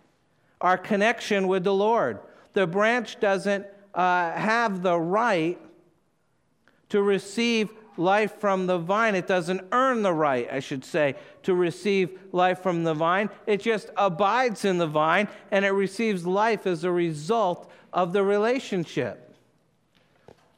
[0.61, 2.19] our connection with the Lord.
[2.55, 5.59] The branch doesn't uh, have the right
[6.89, 9.15] to receive life from the vine.
[9.15, 13.31] It doesn't earn the right, I should say, to receive life from the vine.
[13.47, 18.23] It just abides in the vine and it receives life as a result of the
[18.23, 19.35] relationship.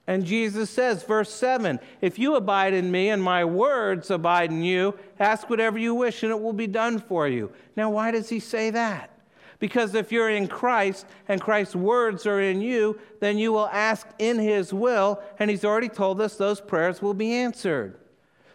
[0.07, 4.63] And Jesus says, verse 7 If you abide in me and my words abide in
[4.63, 7.53] you, ask whatever you wish and it will be done for you.
[7.77, 9.11] Now, why does he say that?
[9.59, 14.07] Because if you're in Christ and Christ's words are in you, then you will ask
[14.19, 17.99] in his will, and he's already told us those prayers will be answered.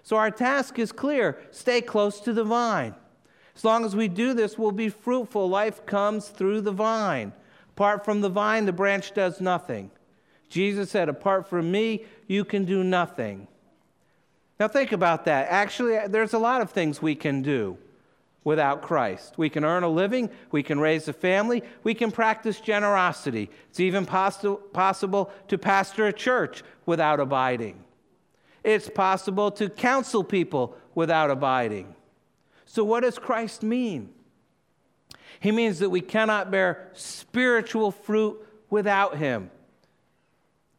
[0.04, 2.96] So our task is clear stay close to the vine.
[3.56, 5.50] As long as we do this, we'll be fruitful.
[5.50, 7.34] Life comes through the vine.
[7.72, 9.92] Apart from the vine, the branch does nothing.
[10.50, 13.48] Jesus said, Apart from me, you can do nothing.
[14.60, 15.48] Now, think about that.
[15.50, 17.78] Actually, there's a lot of things we can do
[18.44, 19.38] without Christ.
[19.38, 23.50] We can earn a living, we can raise a family, we can practice generosity.
[23.70, 27.84] It's even poss- possible to pastor a church without abiding.
[28.64, 31.96] It's possible to counsel people without abiding.
[32.66, 34.10] So, what does Christ mean?
[35.40, 38.38] He means that we cannot bear spiritual fruit
[38.70, 39.50] without Him.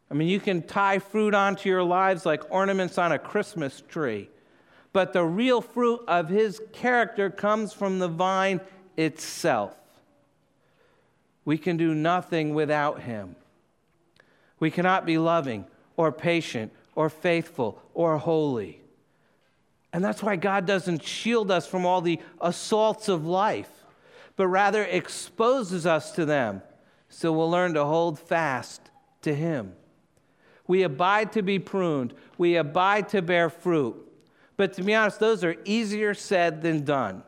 [0.09, 4.29] I mean, you can tie fruit onto your lives like ornaments on a Christmas tree
[4.93, 8.61] but the real fruit of his character comes from the vine
[8.97, 9.75] itself.
[11.45, 13.35] We can do nothing without him.
[14.59, 15.65] We cannot be loving
[15.97, 18.81] or patient or faithful or holy.
[19.93, 23.69] And that's why God doesn't shield us from all the assaults of life,
[24.35, 26.61] but rather exposes us to them
[27.11, 28.89] so we'll learn to hold fast
[29.21, 29.73] to Him.
[30.65, 33.97] We abide to be pruned, we abide to bear fruit.
[34.61, 37.23] But to be honest, those are easier said than done.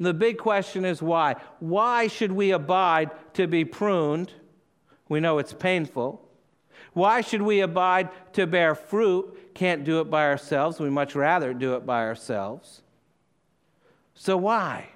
[0.00, 1.36] The big question is why?
[1.60, 4.32] Why should we abide to be pruned?
[5.10, 6.26] We know it's painful.
[6.94, 9.54] Why should we abide to bear fruit?
[9.54, 10.80] Can't do it by ourselves.
[10.80, 12.80] We much rather do it by ourselves.
[14.14, 14.88] So, why?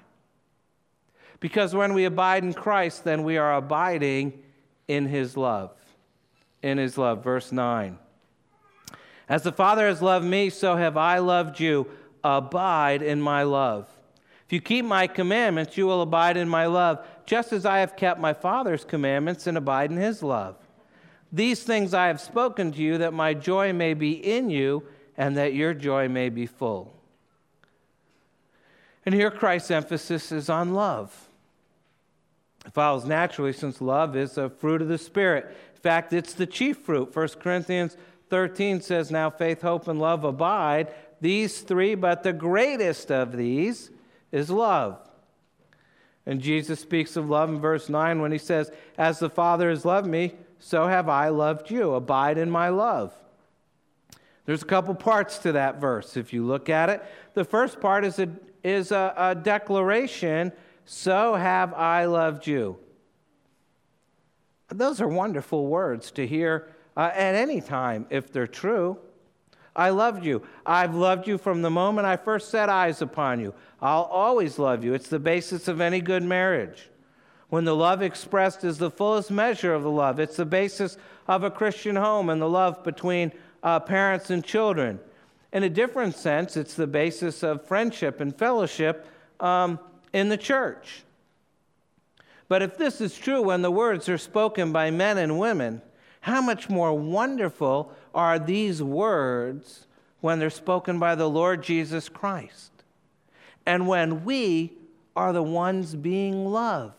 [1.39, 4.41] Because when we abide in Christ, then we are abiding
[4.87, 5.75] in his love.
[6.63, 7.23] In his love.
[7.23, 7.99] Verse 9.
[9.29, 11.87] As the Father has loved me, so have I loved you.
[12.23, 13.87] Abide in my love.
[14.45, 17.95] If you keep my commandments, you will abide in my love, just as I have
[17.95, 20.57] kept my Father's commandments and abide in his love.
[21.31, 24.83] These things I have spoken to you, that my joy may be in you,
[25.17, 26.93] and that your joy may be full.
[29.05, 31.29] And here Christ's emphasis is on love.
[32.65, 35.45] It follows naturally since love is a fruit of the Spirit.
[35.75, 37.13] In fact, it's the chief fruit.
[37.13, 37.97] 1 Corinthians
[38.33, 40.91] 13 says, Now faith, hope, and love abide,
[41.21, 43.91] these three, but the greatest of these
[44.31, 44.97] is love.
[46.25, 49.85] And Jesus speaks of love in verse 9 when he says, As the Father has
[49.85, 51.93] loved me, so have I loved you.
[51.93, 53.13] Abide in my love.
[54.47, 57.03] There's a couple parts to that verse if you look at it.
[57.35, 58.29] The first part is a,
[58.63, 60.53] is a, a declaration,
[60.85, 62.79] So have I loved you.
[64.69, 68.97] Those are wonderful words to hear uh, at any time if they're true.
[69.75, 70.43] I loved you.
[70.65, 73.53] I've loved you from the moment I first set eyes upon you.
[73.81, 74.93] I'll always love you.
[74.93, 76.89] It's the basis of any good marriage.
[77.49, 81.43] When the love expressed is the fullest measure of the love, it's the basis of
[81.43, 84.99] a Christian home and the love between uh, parents and children.
[85.51, 89.05] In a different sense, it's the basis of friendship and fellowship
[89.39, 89.79] um,
[90.13, 91.03] in the church.
[92.47, 95.81] But if this is true when the words are spoken by men and women,
[96.23, 99.87] how much more wonderful are these words
[100.21, 102.71] when they're spoken by the Lord Jesus Christ?
[103.65, 104.71] And when we
[105.17, 106.95] are the ones being loved.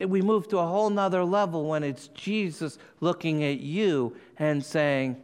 [0.00, 5.22] We move to a whole nother level when it's Jesus looking at you and saying,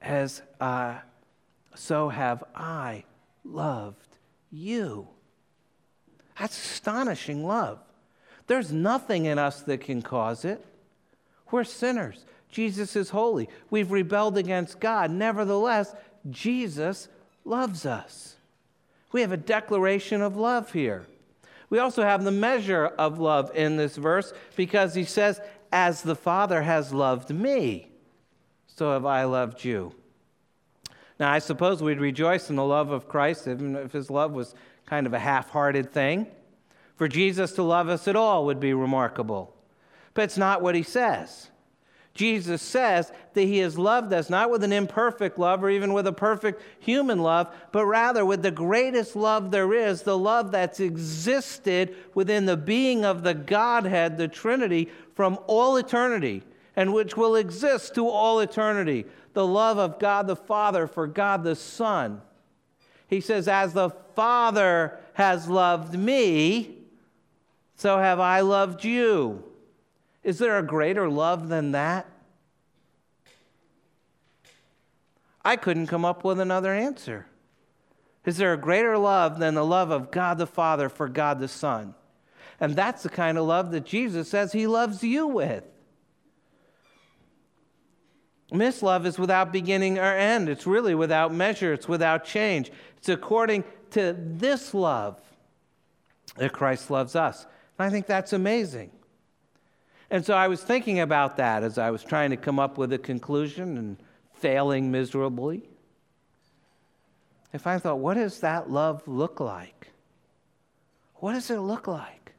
[0.00, 0.98] As uh,
[1.74, 3.02] so have I
[3.44, 4.18] loved
[4.52, 5.08] you.
[6.38, 7.80] That's astonishing love.
[8.48, 10.64] There's nothing in us that can cause it.
[11.50, 12.24] We're sinners.
[12.50, 13.48] Jesus is holy.
[13.70, 15.10] We've rebelled against God.
[15.10, 15.94] Nevertheless,
[16.30, 17.08] Jesus
[17.44, 18.36] loves us.
[19.12, 21.06] We have a declaration of love here.
[21.70, 25.40] We also have the measure of love in this verse because he says,
[25.70, 27.90] As the Father has loved me,
[28.66, 29.92] so have I loved you.
[31.20, 34.54] Now, I suppose we'd rejoice in the love of Christ, even if his love was
[34.86, 36.28] kind of a half hearted thing.
[36.98, 39.54] For Jesus to love us at all would be remarkable.
[40.14, 41.48] But it's not what he says.
[42.12, 46.08] Jesus says that he has loved us not with an imperfect love or even with
[46.08, 50.80] a perfect human love, but rather with the greatest love there is, the love that's
[50.80, 56.42] existed within the being of the Godhead, the Trinity, from all eternity,
[56.74, 59.06] and which will exist to all eternity.
[59.34, 62.20] The love of God the Father for God the Son.
[63.06, 66.77] He says, As the Father has loved me,
[67.78, 69.44] so have I loved you.
[70.24, 72.06] Is there a greater love than that?
[75.44, 77.26] I couldn't come up with another answer.
[78.26, 81.46] Is there a greater love than the love of God the Father for God the
[81.46, 81.94] Son?
[82.58, 85.62] And that's the kind of love that Jesus says he loves you with.
[88.50, 90.48] This love is without beginning or end.
[90.48, 91.72] It's really without measure.
[91.72, 92.72] It's without change.
[92.96, 93.62] It's according
[93.92, 95.20] to this love
[96.36, 97.46] that Christ loves us.
[97.78, 98.90] And I think that's amazing.
[100.10, 102.92] And so I was thinking about that as I was trying to come up with
[102.92, 103.96] a conclusion and
[104.34, 105.68] failing miserably.
[107.52, 109.88] If I thought, what does that love look like?
[111.16, 112.32] What does it look like?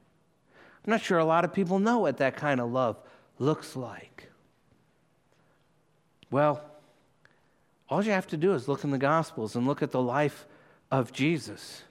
[0.86, 2.98] I'm not sure a lot of people know what that kind of love
[3.38, 4.30] looks like.
[6.32, 6.64] Well,
[7.90, 10.46] all you have to do is look in the Gospels and look at the life
[10.92, 11.84] of Jesus.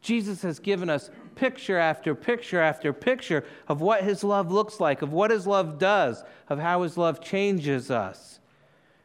[0.00, 5.02] Jesus has given us picture after picture after picture of what his love looks like,
[5.02, 8.40] of what his love does, of how his love changes us.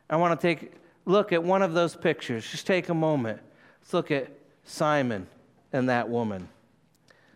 [0.10, 0.74] I want to take
[1.06, 2.50] look at one of those pictures.
[2.50, 3.40] Just take a moment.
[3.82, 4.32] Let's look at
[4.64, 5.28] Simon
[5.74, 6.50] and that woman.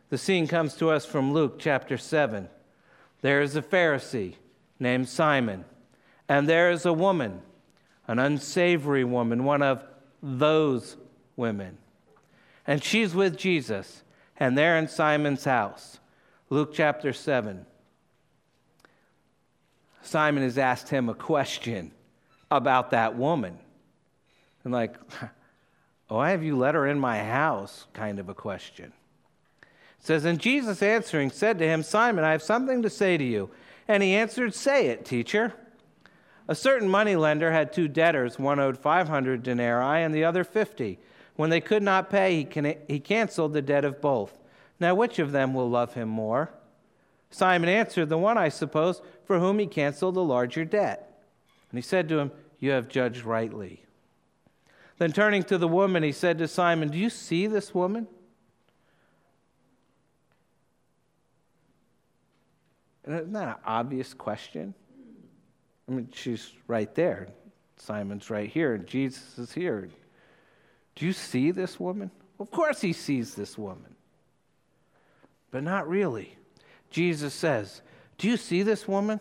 [0.10, 2.50] The scene comes to us from Luke chapter 7.
[3.22, 4.36] There is a Pharisee
[4.80, 5.66] named Simon,
[6.28, 7.42] and there is a woman,
[8.08, 9.84] an unsavory woman, one of
[10.22, 10.98] those
[11.36, 11.78] women
[12.66, 14.03] and she's with Jesus,
[14.44, 16.02] and they're in Simon's house.
[16.50, 17.66] Luke chapter 7.
[20.02, 21.94] Simon has asked him a question
[22.52, 23.58] about that woman.
[24.66, 24.98] And, like,
[26.10, 27.86] oh, why have you let her in my house?
[27.94, 28.92] kind of a question.
[29.62, 33.24] It says, And Jesus answering said to him, Simon, I have something to say to
[33.24, 33.50] you.
[33.88, 35.54] And he answered, Say it, teacher.
[36.50, 41.00] A certain moneylender had two debtors, one owed 500 denarii and the other 50.
[41.36, 44.38] When they could not pay, he, can, he canceled the debt of both.
[44.80, 46.52] Now, which of them will love him more?
[47.32, 51.22] Simon answered, The one, I suppose, for whom he canceled the larger debt.
[51.72, 53.84] And he said to him, You have judged rightly.
[55.00, 58.08] Then turning to the woman, he said to Simon, Do you see this woman?
[63.06, 64.74] isn't that an obvious question?
[65.90, 67.28] I mean, she's right there.
[67.78, 69.90] Simon's right here, and Jesus is here.
[70.96, 72.12] Do you see this woman?
[72.40, 73.96] Of course, he sees this woman,
[75.52, 76.38] but not really.
[76.90, 77.82] Jesus says,
[78.18, 79.20] Do you see this woman?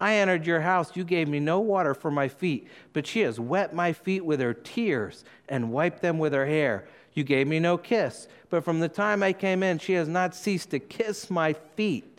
[0.00, 0.96] I entered your house.
[0.96, 4.40] You gave me no water for my feet, but she has wet my feet with
[4.40, 6.86] her tears and wiped them with her hair.
[7.14, 10.36] You gave me no kiss, but from the time I came in, she has not
[10.36, 12.17] ceased to kiss my feet.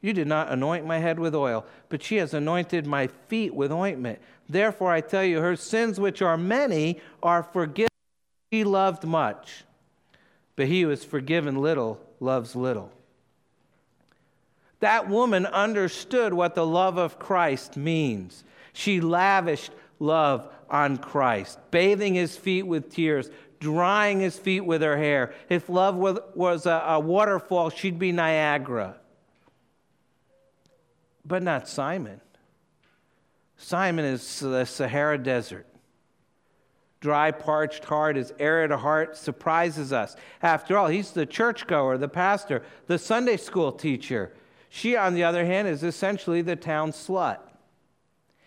[0.00, 3.70] You did not anoint my head with oil, but she has anointed my feet with
[3.70, 4.18] ointment.
[4.48, 7.88] Therefore, I tell you, her sins, which are many, are forgiven.
[8.50, 9.64] She loved much,
[10.56, 12.90] but he who is forgiven little loves little.
[14.80, 18.44] That woman understood what the love of Christ means.
[18.72, 24.96] She lavished love on Christ, bathing his feet with tears, drying his feet with her
[24.96, 25.34] hair.
[25.50, 28.96] If love was a, waterfall, she'd be Niagara
[31.24, 32.20] but not Simon.
[33.56, 35.66] Simon is the Sahara Desert.
[37.00, 40.16] Dry, parched heart, his arid heart surprises us.
[40.42, 44.32] After all, he's the churchgoer, the pastor, the Sunday school teacher.
[44.68, 47.38] She, on the other hand, is essentially the town slut.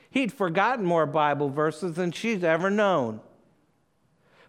[0.09, 3.21] He'd forgotten more Bible verses than she's ever known.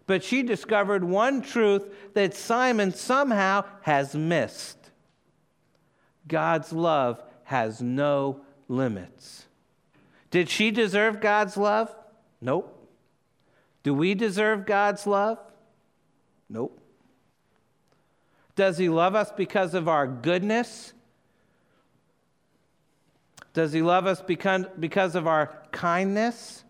[0.05, 4.91] But she discovered one truth that Simon somehow has missed
[6.27, 9.45] God's love has no limits.
[10.31, 11.95] Did she deserve God's love?
[12.41, 12.71] Nope.
[13.83, 15.39] Do we deserve God's love?
[16.49, 16.79] Nope.
[18.55, 20.93] Does he love us because of our goodness?
[23.53, 26.63] Does he love us because of our kindness?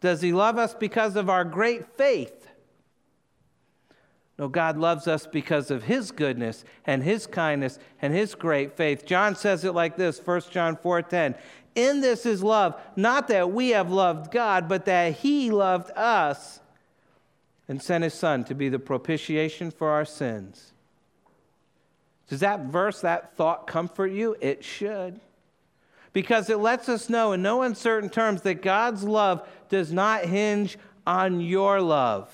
[0.00, 2.39] Does he love us because of our great faith?
[4.40, 9.04] No, God loves us because of his goodness and his kindness and his great faith.
[9.04, 11.34] John says it like this, 1 John 4:10.
[11.74, 16.60] In this is love, not that we have loved God, but that he loved us
[17.68, 20.72] and sent his son to be the propitiation for our sins.
[22.26, 24.36] Does that verse, that thought comfort you?
[24.40, 25.20] It should.
[26.14, 30.78] Because it lets us know in no uncertain terms that God's love does not hinge
[31.06, 32.32] on your love.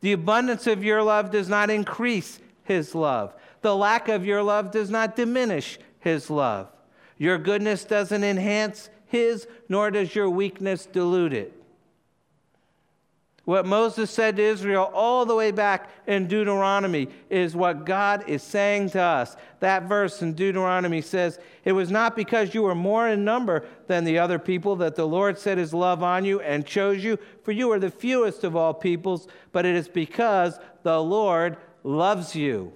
[0.00, 3.34] The abundance of your love does not increase his love.
[3.62, 6.68] The lack of your love does not diminish his love.
[7.16, 11.57] Your goodness doesn't enhance his, nor does your weakness dilute it.
[13.48, 18.42] What Moses said to Israel all the way back in Deuteronomy is what God is
[18.42, 19.36] saying to us.
[19.60, 24.04] That verse in Deuteronomy says, It was not because you were more in number than
[24.04, 27.52] the other people that the Lord set his love on you and chose you, for
[27.52, 32.74] you are the fewest of all peoples, but it is because the Lord loves you.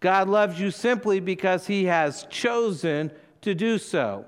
[0.00, 3.12] God loves you simply because he has chosen
[3.42, 4.26] to do so.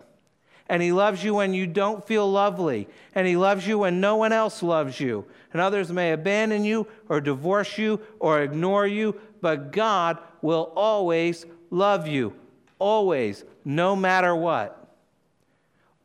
[0.69, 2.89] And He loves you when you don't feel lovely.
[3.15, 5.25] And He loves you when no one else loves you.
[5.53, 11.45] And others may abandon you or divorce you or ignore you, but God will always
[11.71, 12.35] love you.
[12.79, 14.79] Always, no matter what.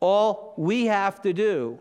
[0.00, 1.78] All we have to do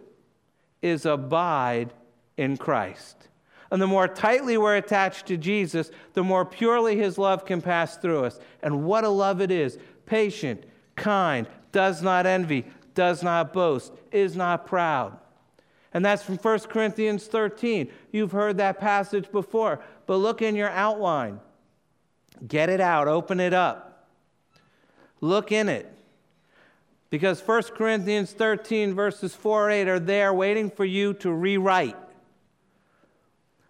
[0.82, 1.94] is abide
[2.38, 3.28] in Christ.
[3.70, 7.98] And the more tightly we're attached to Jesus, the more purely his love can pass
[7.98, 8.40] through us.
[8.64, 10.64] And what a love it is patient,
[10.96, 15.18] kind, does not envy, does not boast, is not proud.
[15.94, 17.90] And that's from 1 Corinthians 13.
[18.12, 21.40] You've heard that passage before, but look in your outline.
[22.46, 24.08] Get it out, open it up.
[25.22, 25.92] Look in it.
[27.10, 31.96] Because 1 Corinthians 13, verses 4 8 are there waiting for you to rewrite.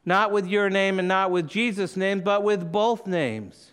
[0.05, 3.71] Not with your name and not with Jesus' name, but with both names.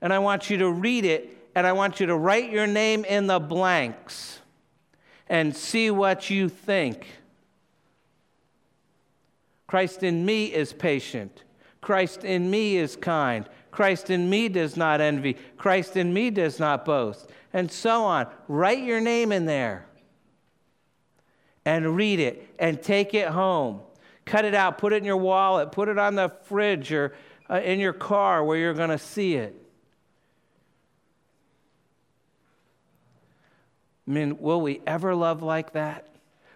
[0.00, 3.04] And I want you to read it and I want you to write your name
[3.04, 4.38] in the blanks
[5.28, 7.08] and see what you think.
[9.66, 11.42] Christ in me is patient.
[11.80, 13.44] Christ in me is kind.
[13.72, 15.36] Christ in me does not envy.
[15.56, 17.28] Christ in me does not boast.
[17.52, 18.28] And so on.
[18.46, 19.84] Write your name in there
[21.64, 23.80] and read it and take it home.
[24.26, 27.14] Cut it out, put it in your wallet, put it on the fridge or
[27.50, 29.67] uh, in your car where you're going to see it.
[34.08, 36.06] I mean, will we ever love like that?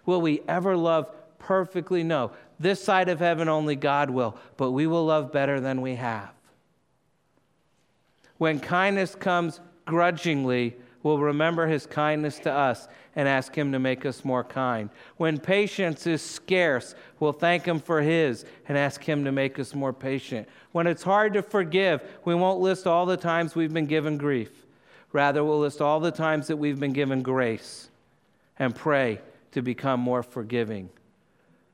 [0.05, 2.03] Will we ever love perfectly?
[2.03, 2.31] No.
[2.59, 6.31] This side of heaven, only God will, but we will love better than we have.
[8.37, 14.05] When kindness comes grudgingly, we'll remember his kindness to us and ask him to make
[14.05, 14.89] us more kind.
[15.17, 19.75] When patience is scarce, we'll thank him for his and ask him to make us
[19.75, 20.47] more patient.
[20.71, 24.65] When it's hard to forgive, we won't list all the times we've been given grief.
[25.13, 27.89] Rather, we'll list all the times that we've been given grace
[28.57, 30.89] and pray to become more forgiving.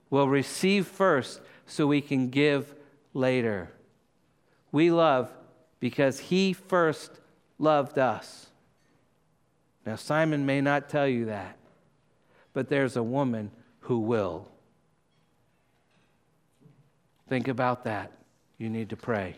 [0.10, 2.76] We'll receive first so we can give
[3.14, 3.72] later.
[4.72, 5.32] We love
[5.80, 7.12] because he first
[7.58, 8.48] loved us.
[9.86, 11.58] Now, Simon may not tell you that,
[12.54, 14.48] but there's a woman who will.
[17.30, 18.12] Think about that.
[18.58, 19.38] You need to pray.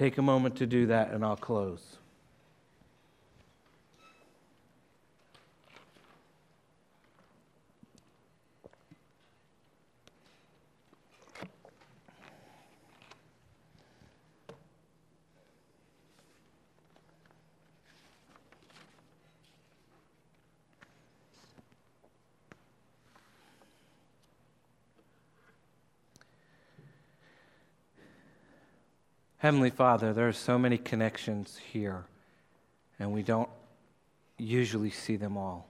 [0.00, 1.98] Take a moment to do that, and I'll close.
[29.40, 32.04] Heavenly Father, there are so many connections here,
[32.98, 33.48] and we don't
[34.36, 35.66] usually see them all.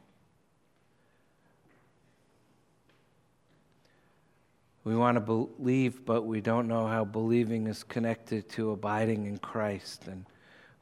[4.83, 9.39] We want to believe, but we don't know how believing is connected to abiding in
[9.39, 10.09] Christ.
[10.09, 10.27] And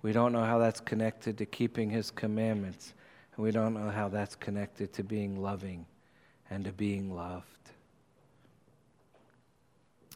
[0.00, 2.94] we don't know how that's connected to keeping His commandments.
[3.36, 5.84] And we don't know how that's connected to being loving
[6.48, 7.44] and to being loved.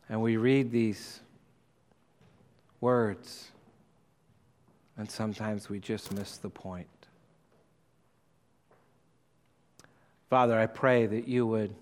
[0.08, 1.20] And we read these
[2.82, 3.50] words.
[4.98, 6.86] And sometimes we just miss the point.
[10.28, 11.74] Father, I pray that you would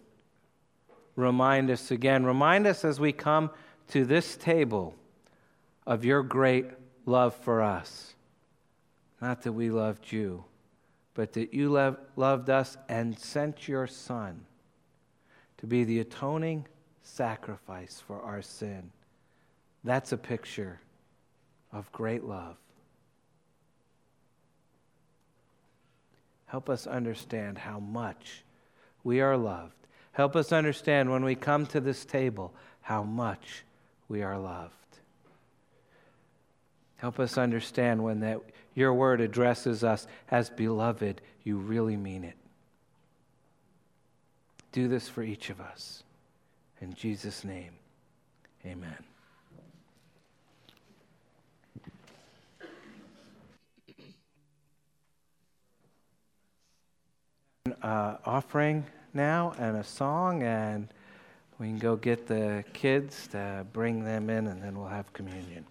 [1.17, 3.51] remind us again, remind us as we come
[3.89, 4.95] to this table
[5.87, 6.67] of your great
[7.07, 8.15] love for us.
[9.21, 10.45] Not that we loved you,
[11.15, 14.45] but that you loved us and sent your Son
[15.59, 16.67] to be the atoning
[17.03, 18.91] sacrifice for our sin.
[19.85, 20.81] That's a picture
[21.73, 22.57] of great love.
[26.47, 28.43] Help us understand how much
[29.05, 29.73] we are loved.
[30.13, 32.53] Help us understand when we come to this table
[32.83, 33.65] how much
[34.09, 34.75] we are loved.
[36.97, 38.41] Help us understand when that
[38.75, 42.37] your word addresses us as beloved, you really mean it.
[44.73, 46.03] Do this for each of us.
[46.81, 47.73] In Jesus' name,
[48.67, 49.10] amen.
[57.83, 60.89] Uh, offering now and a song, and
[61.59, 65.65] we can go get the kids to bring them in, and then we'll have communion.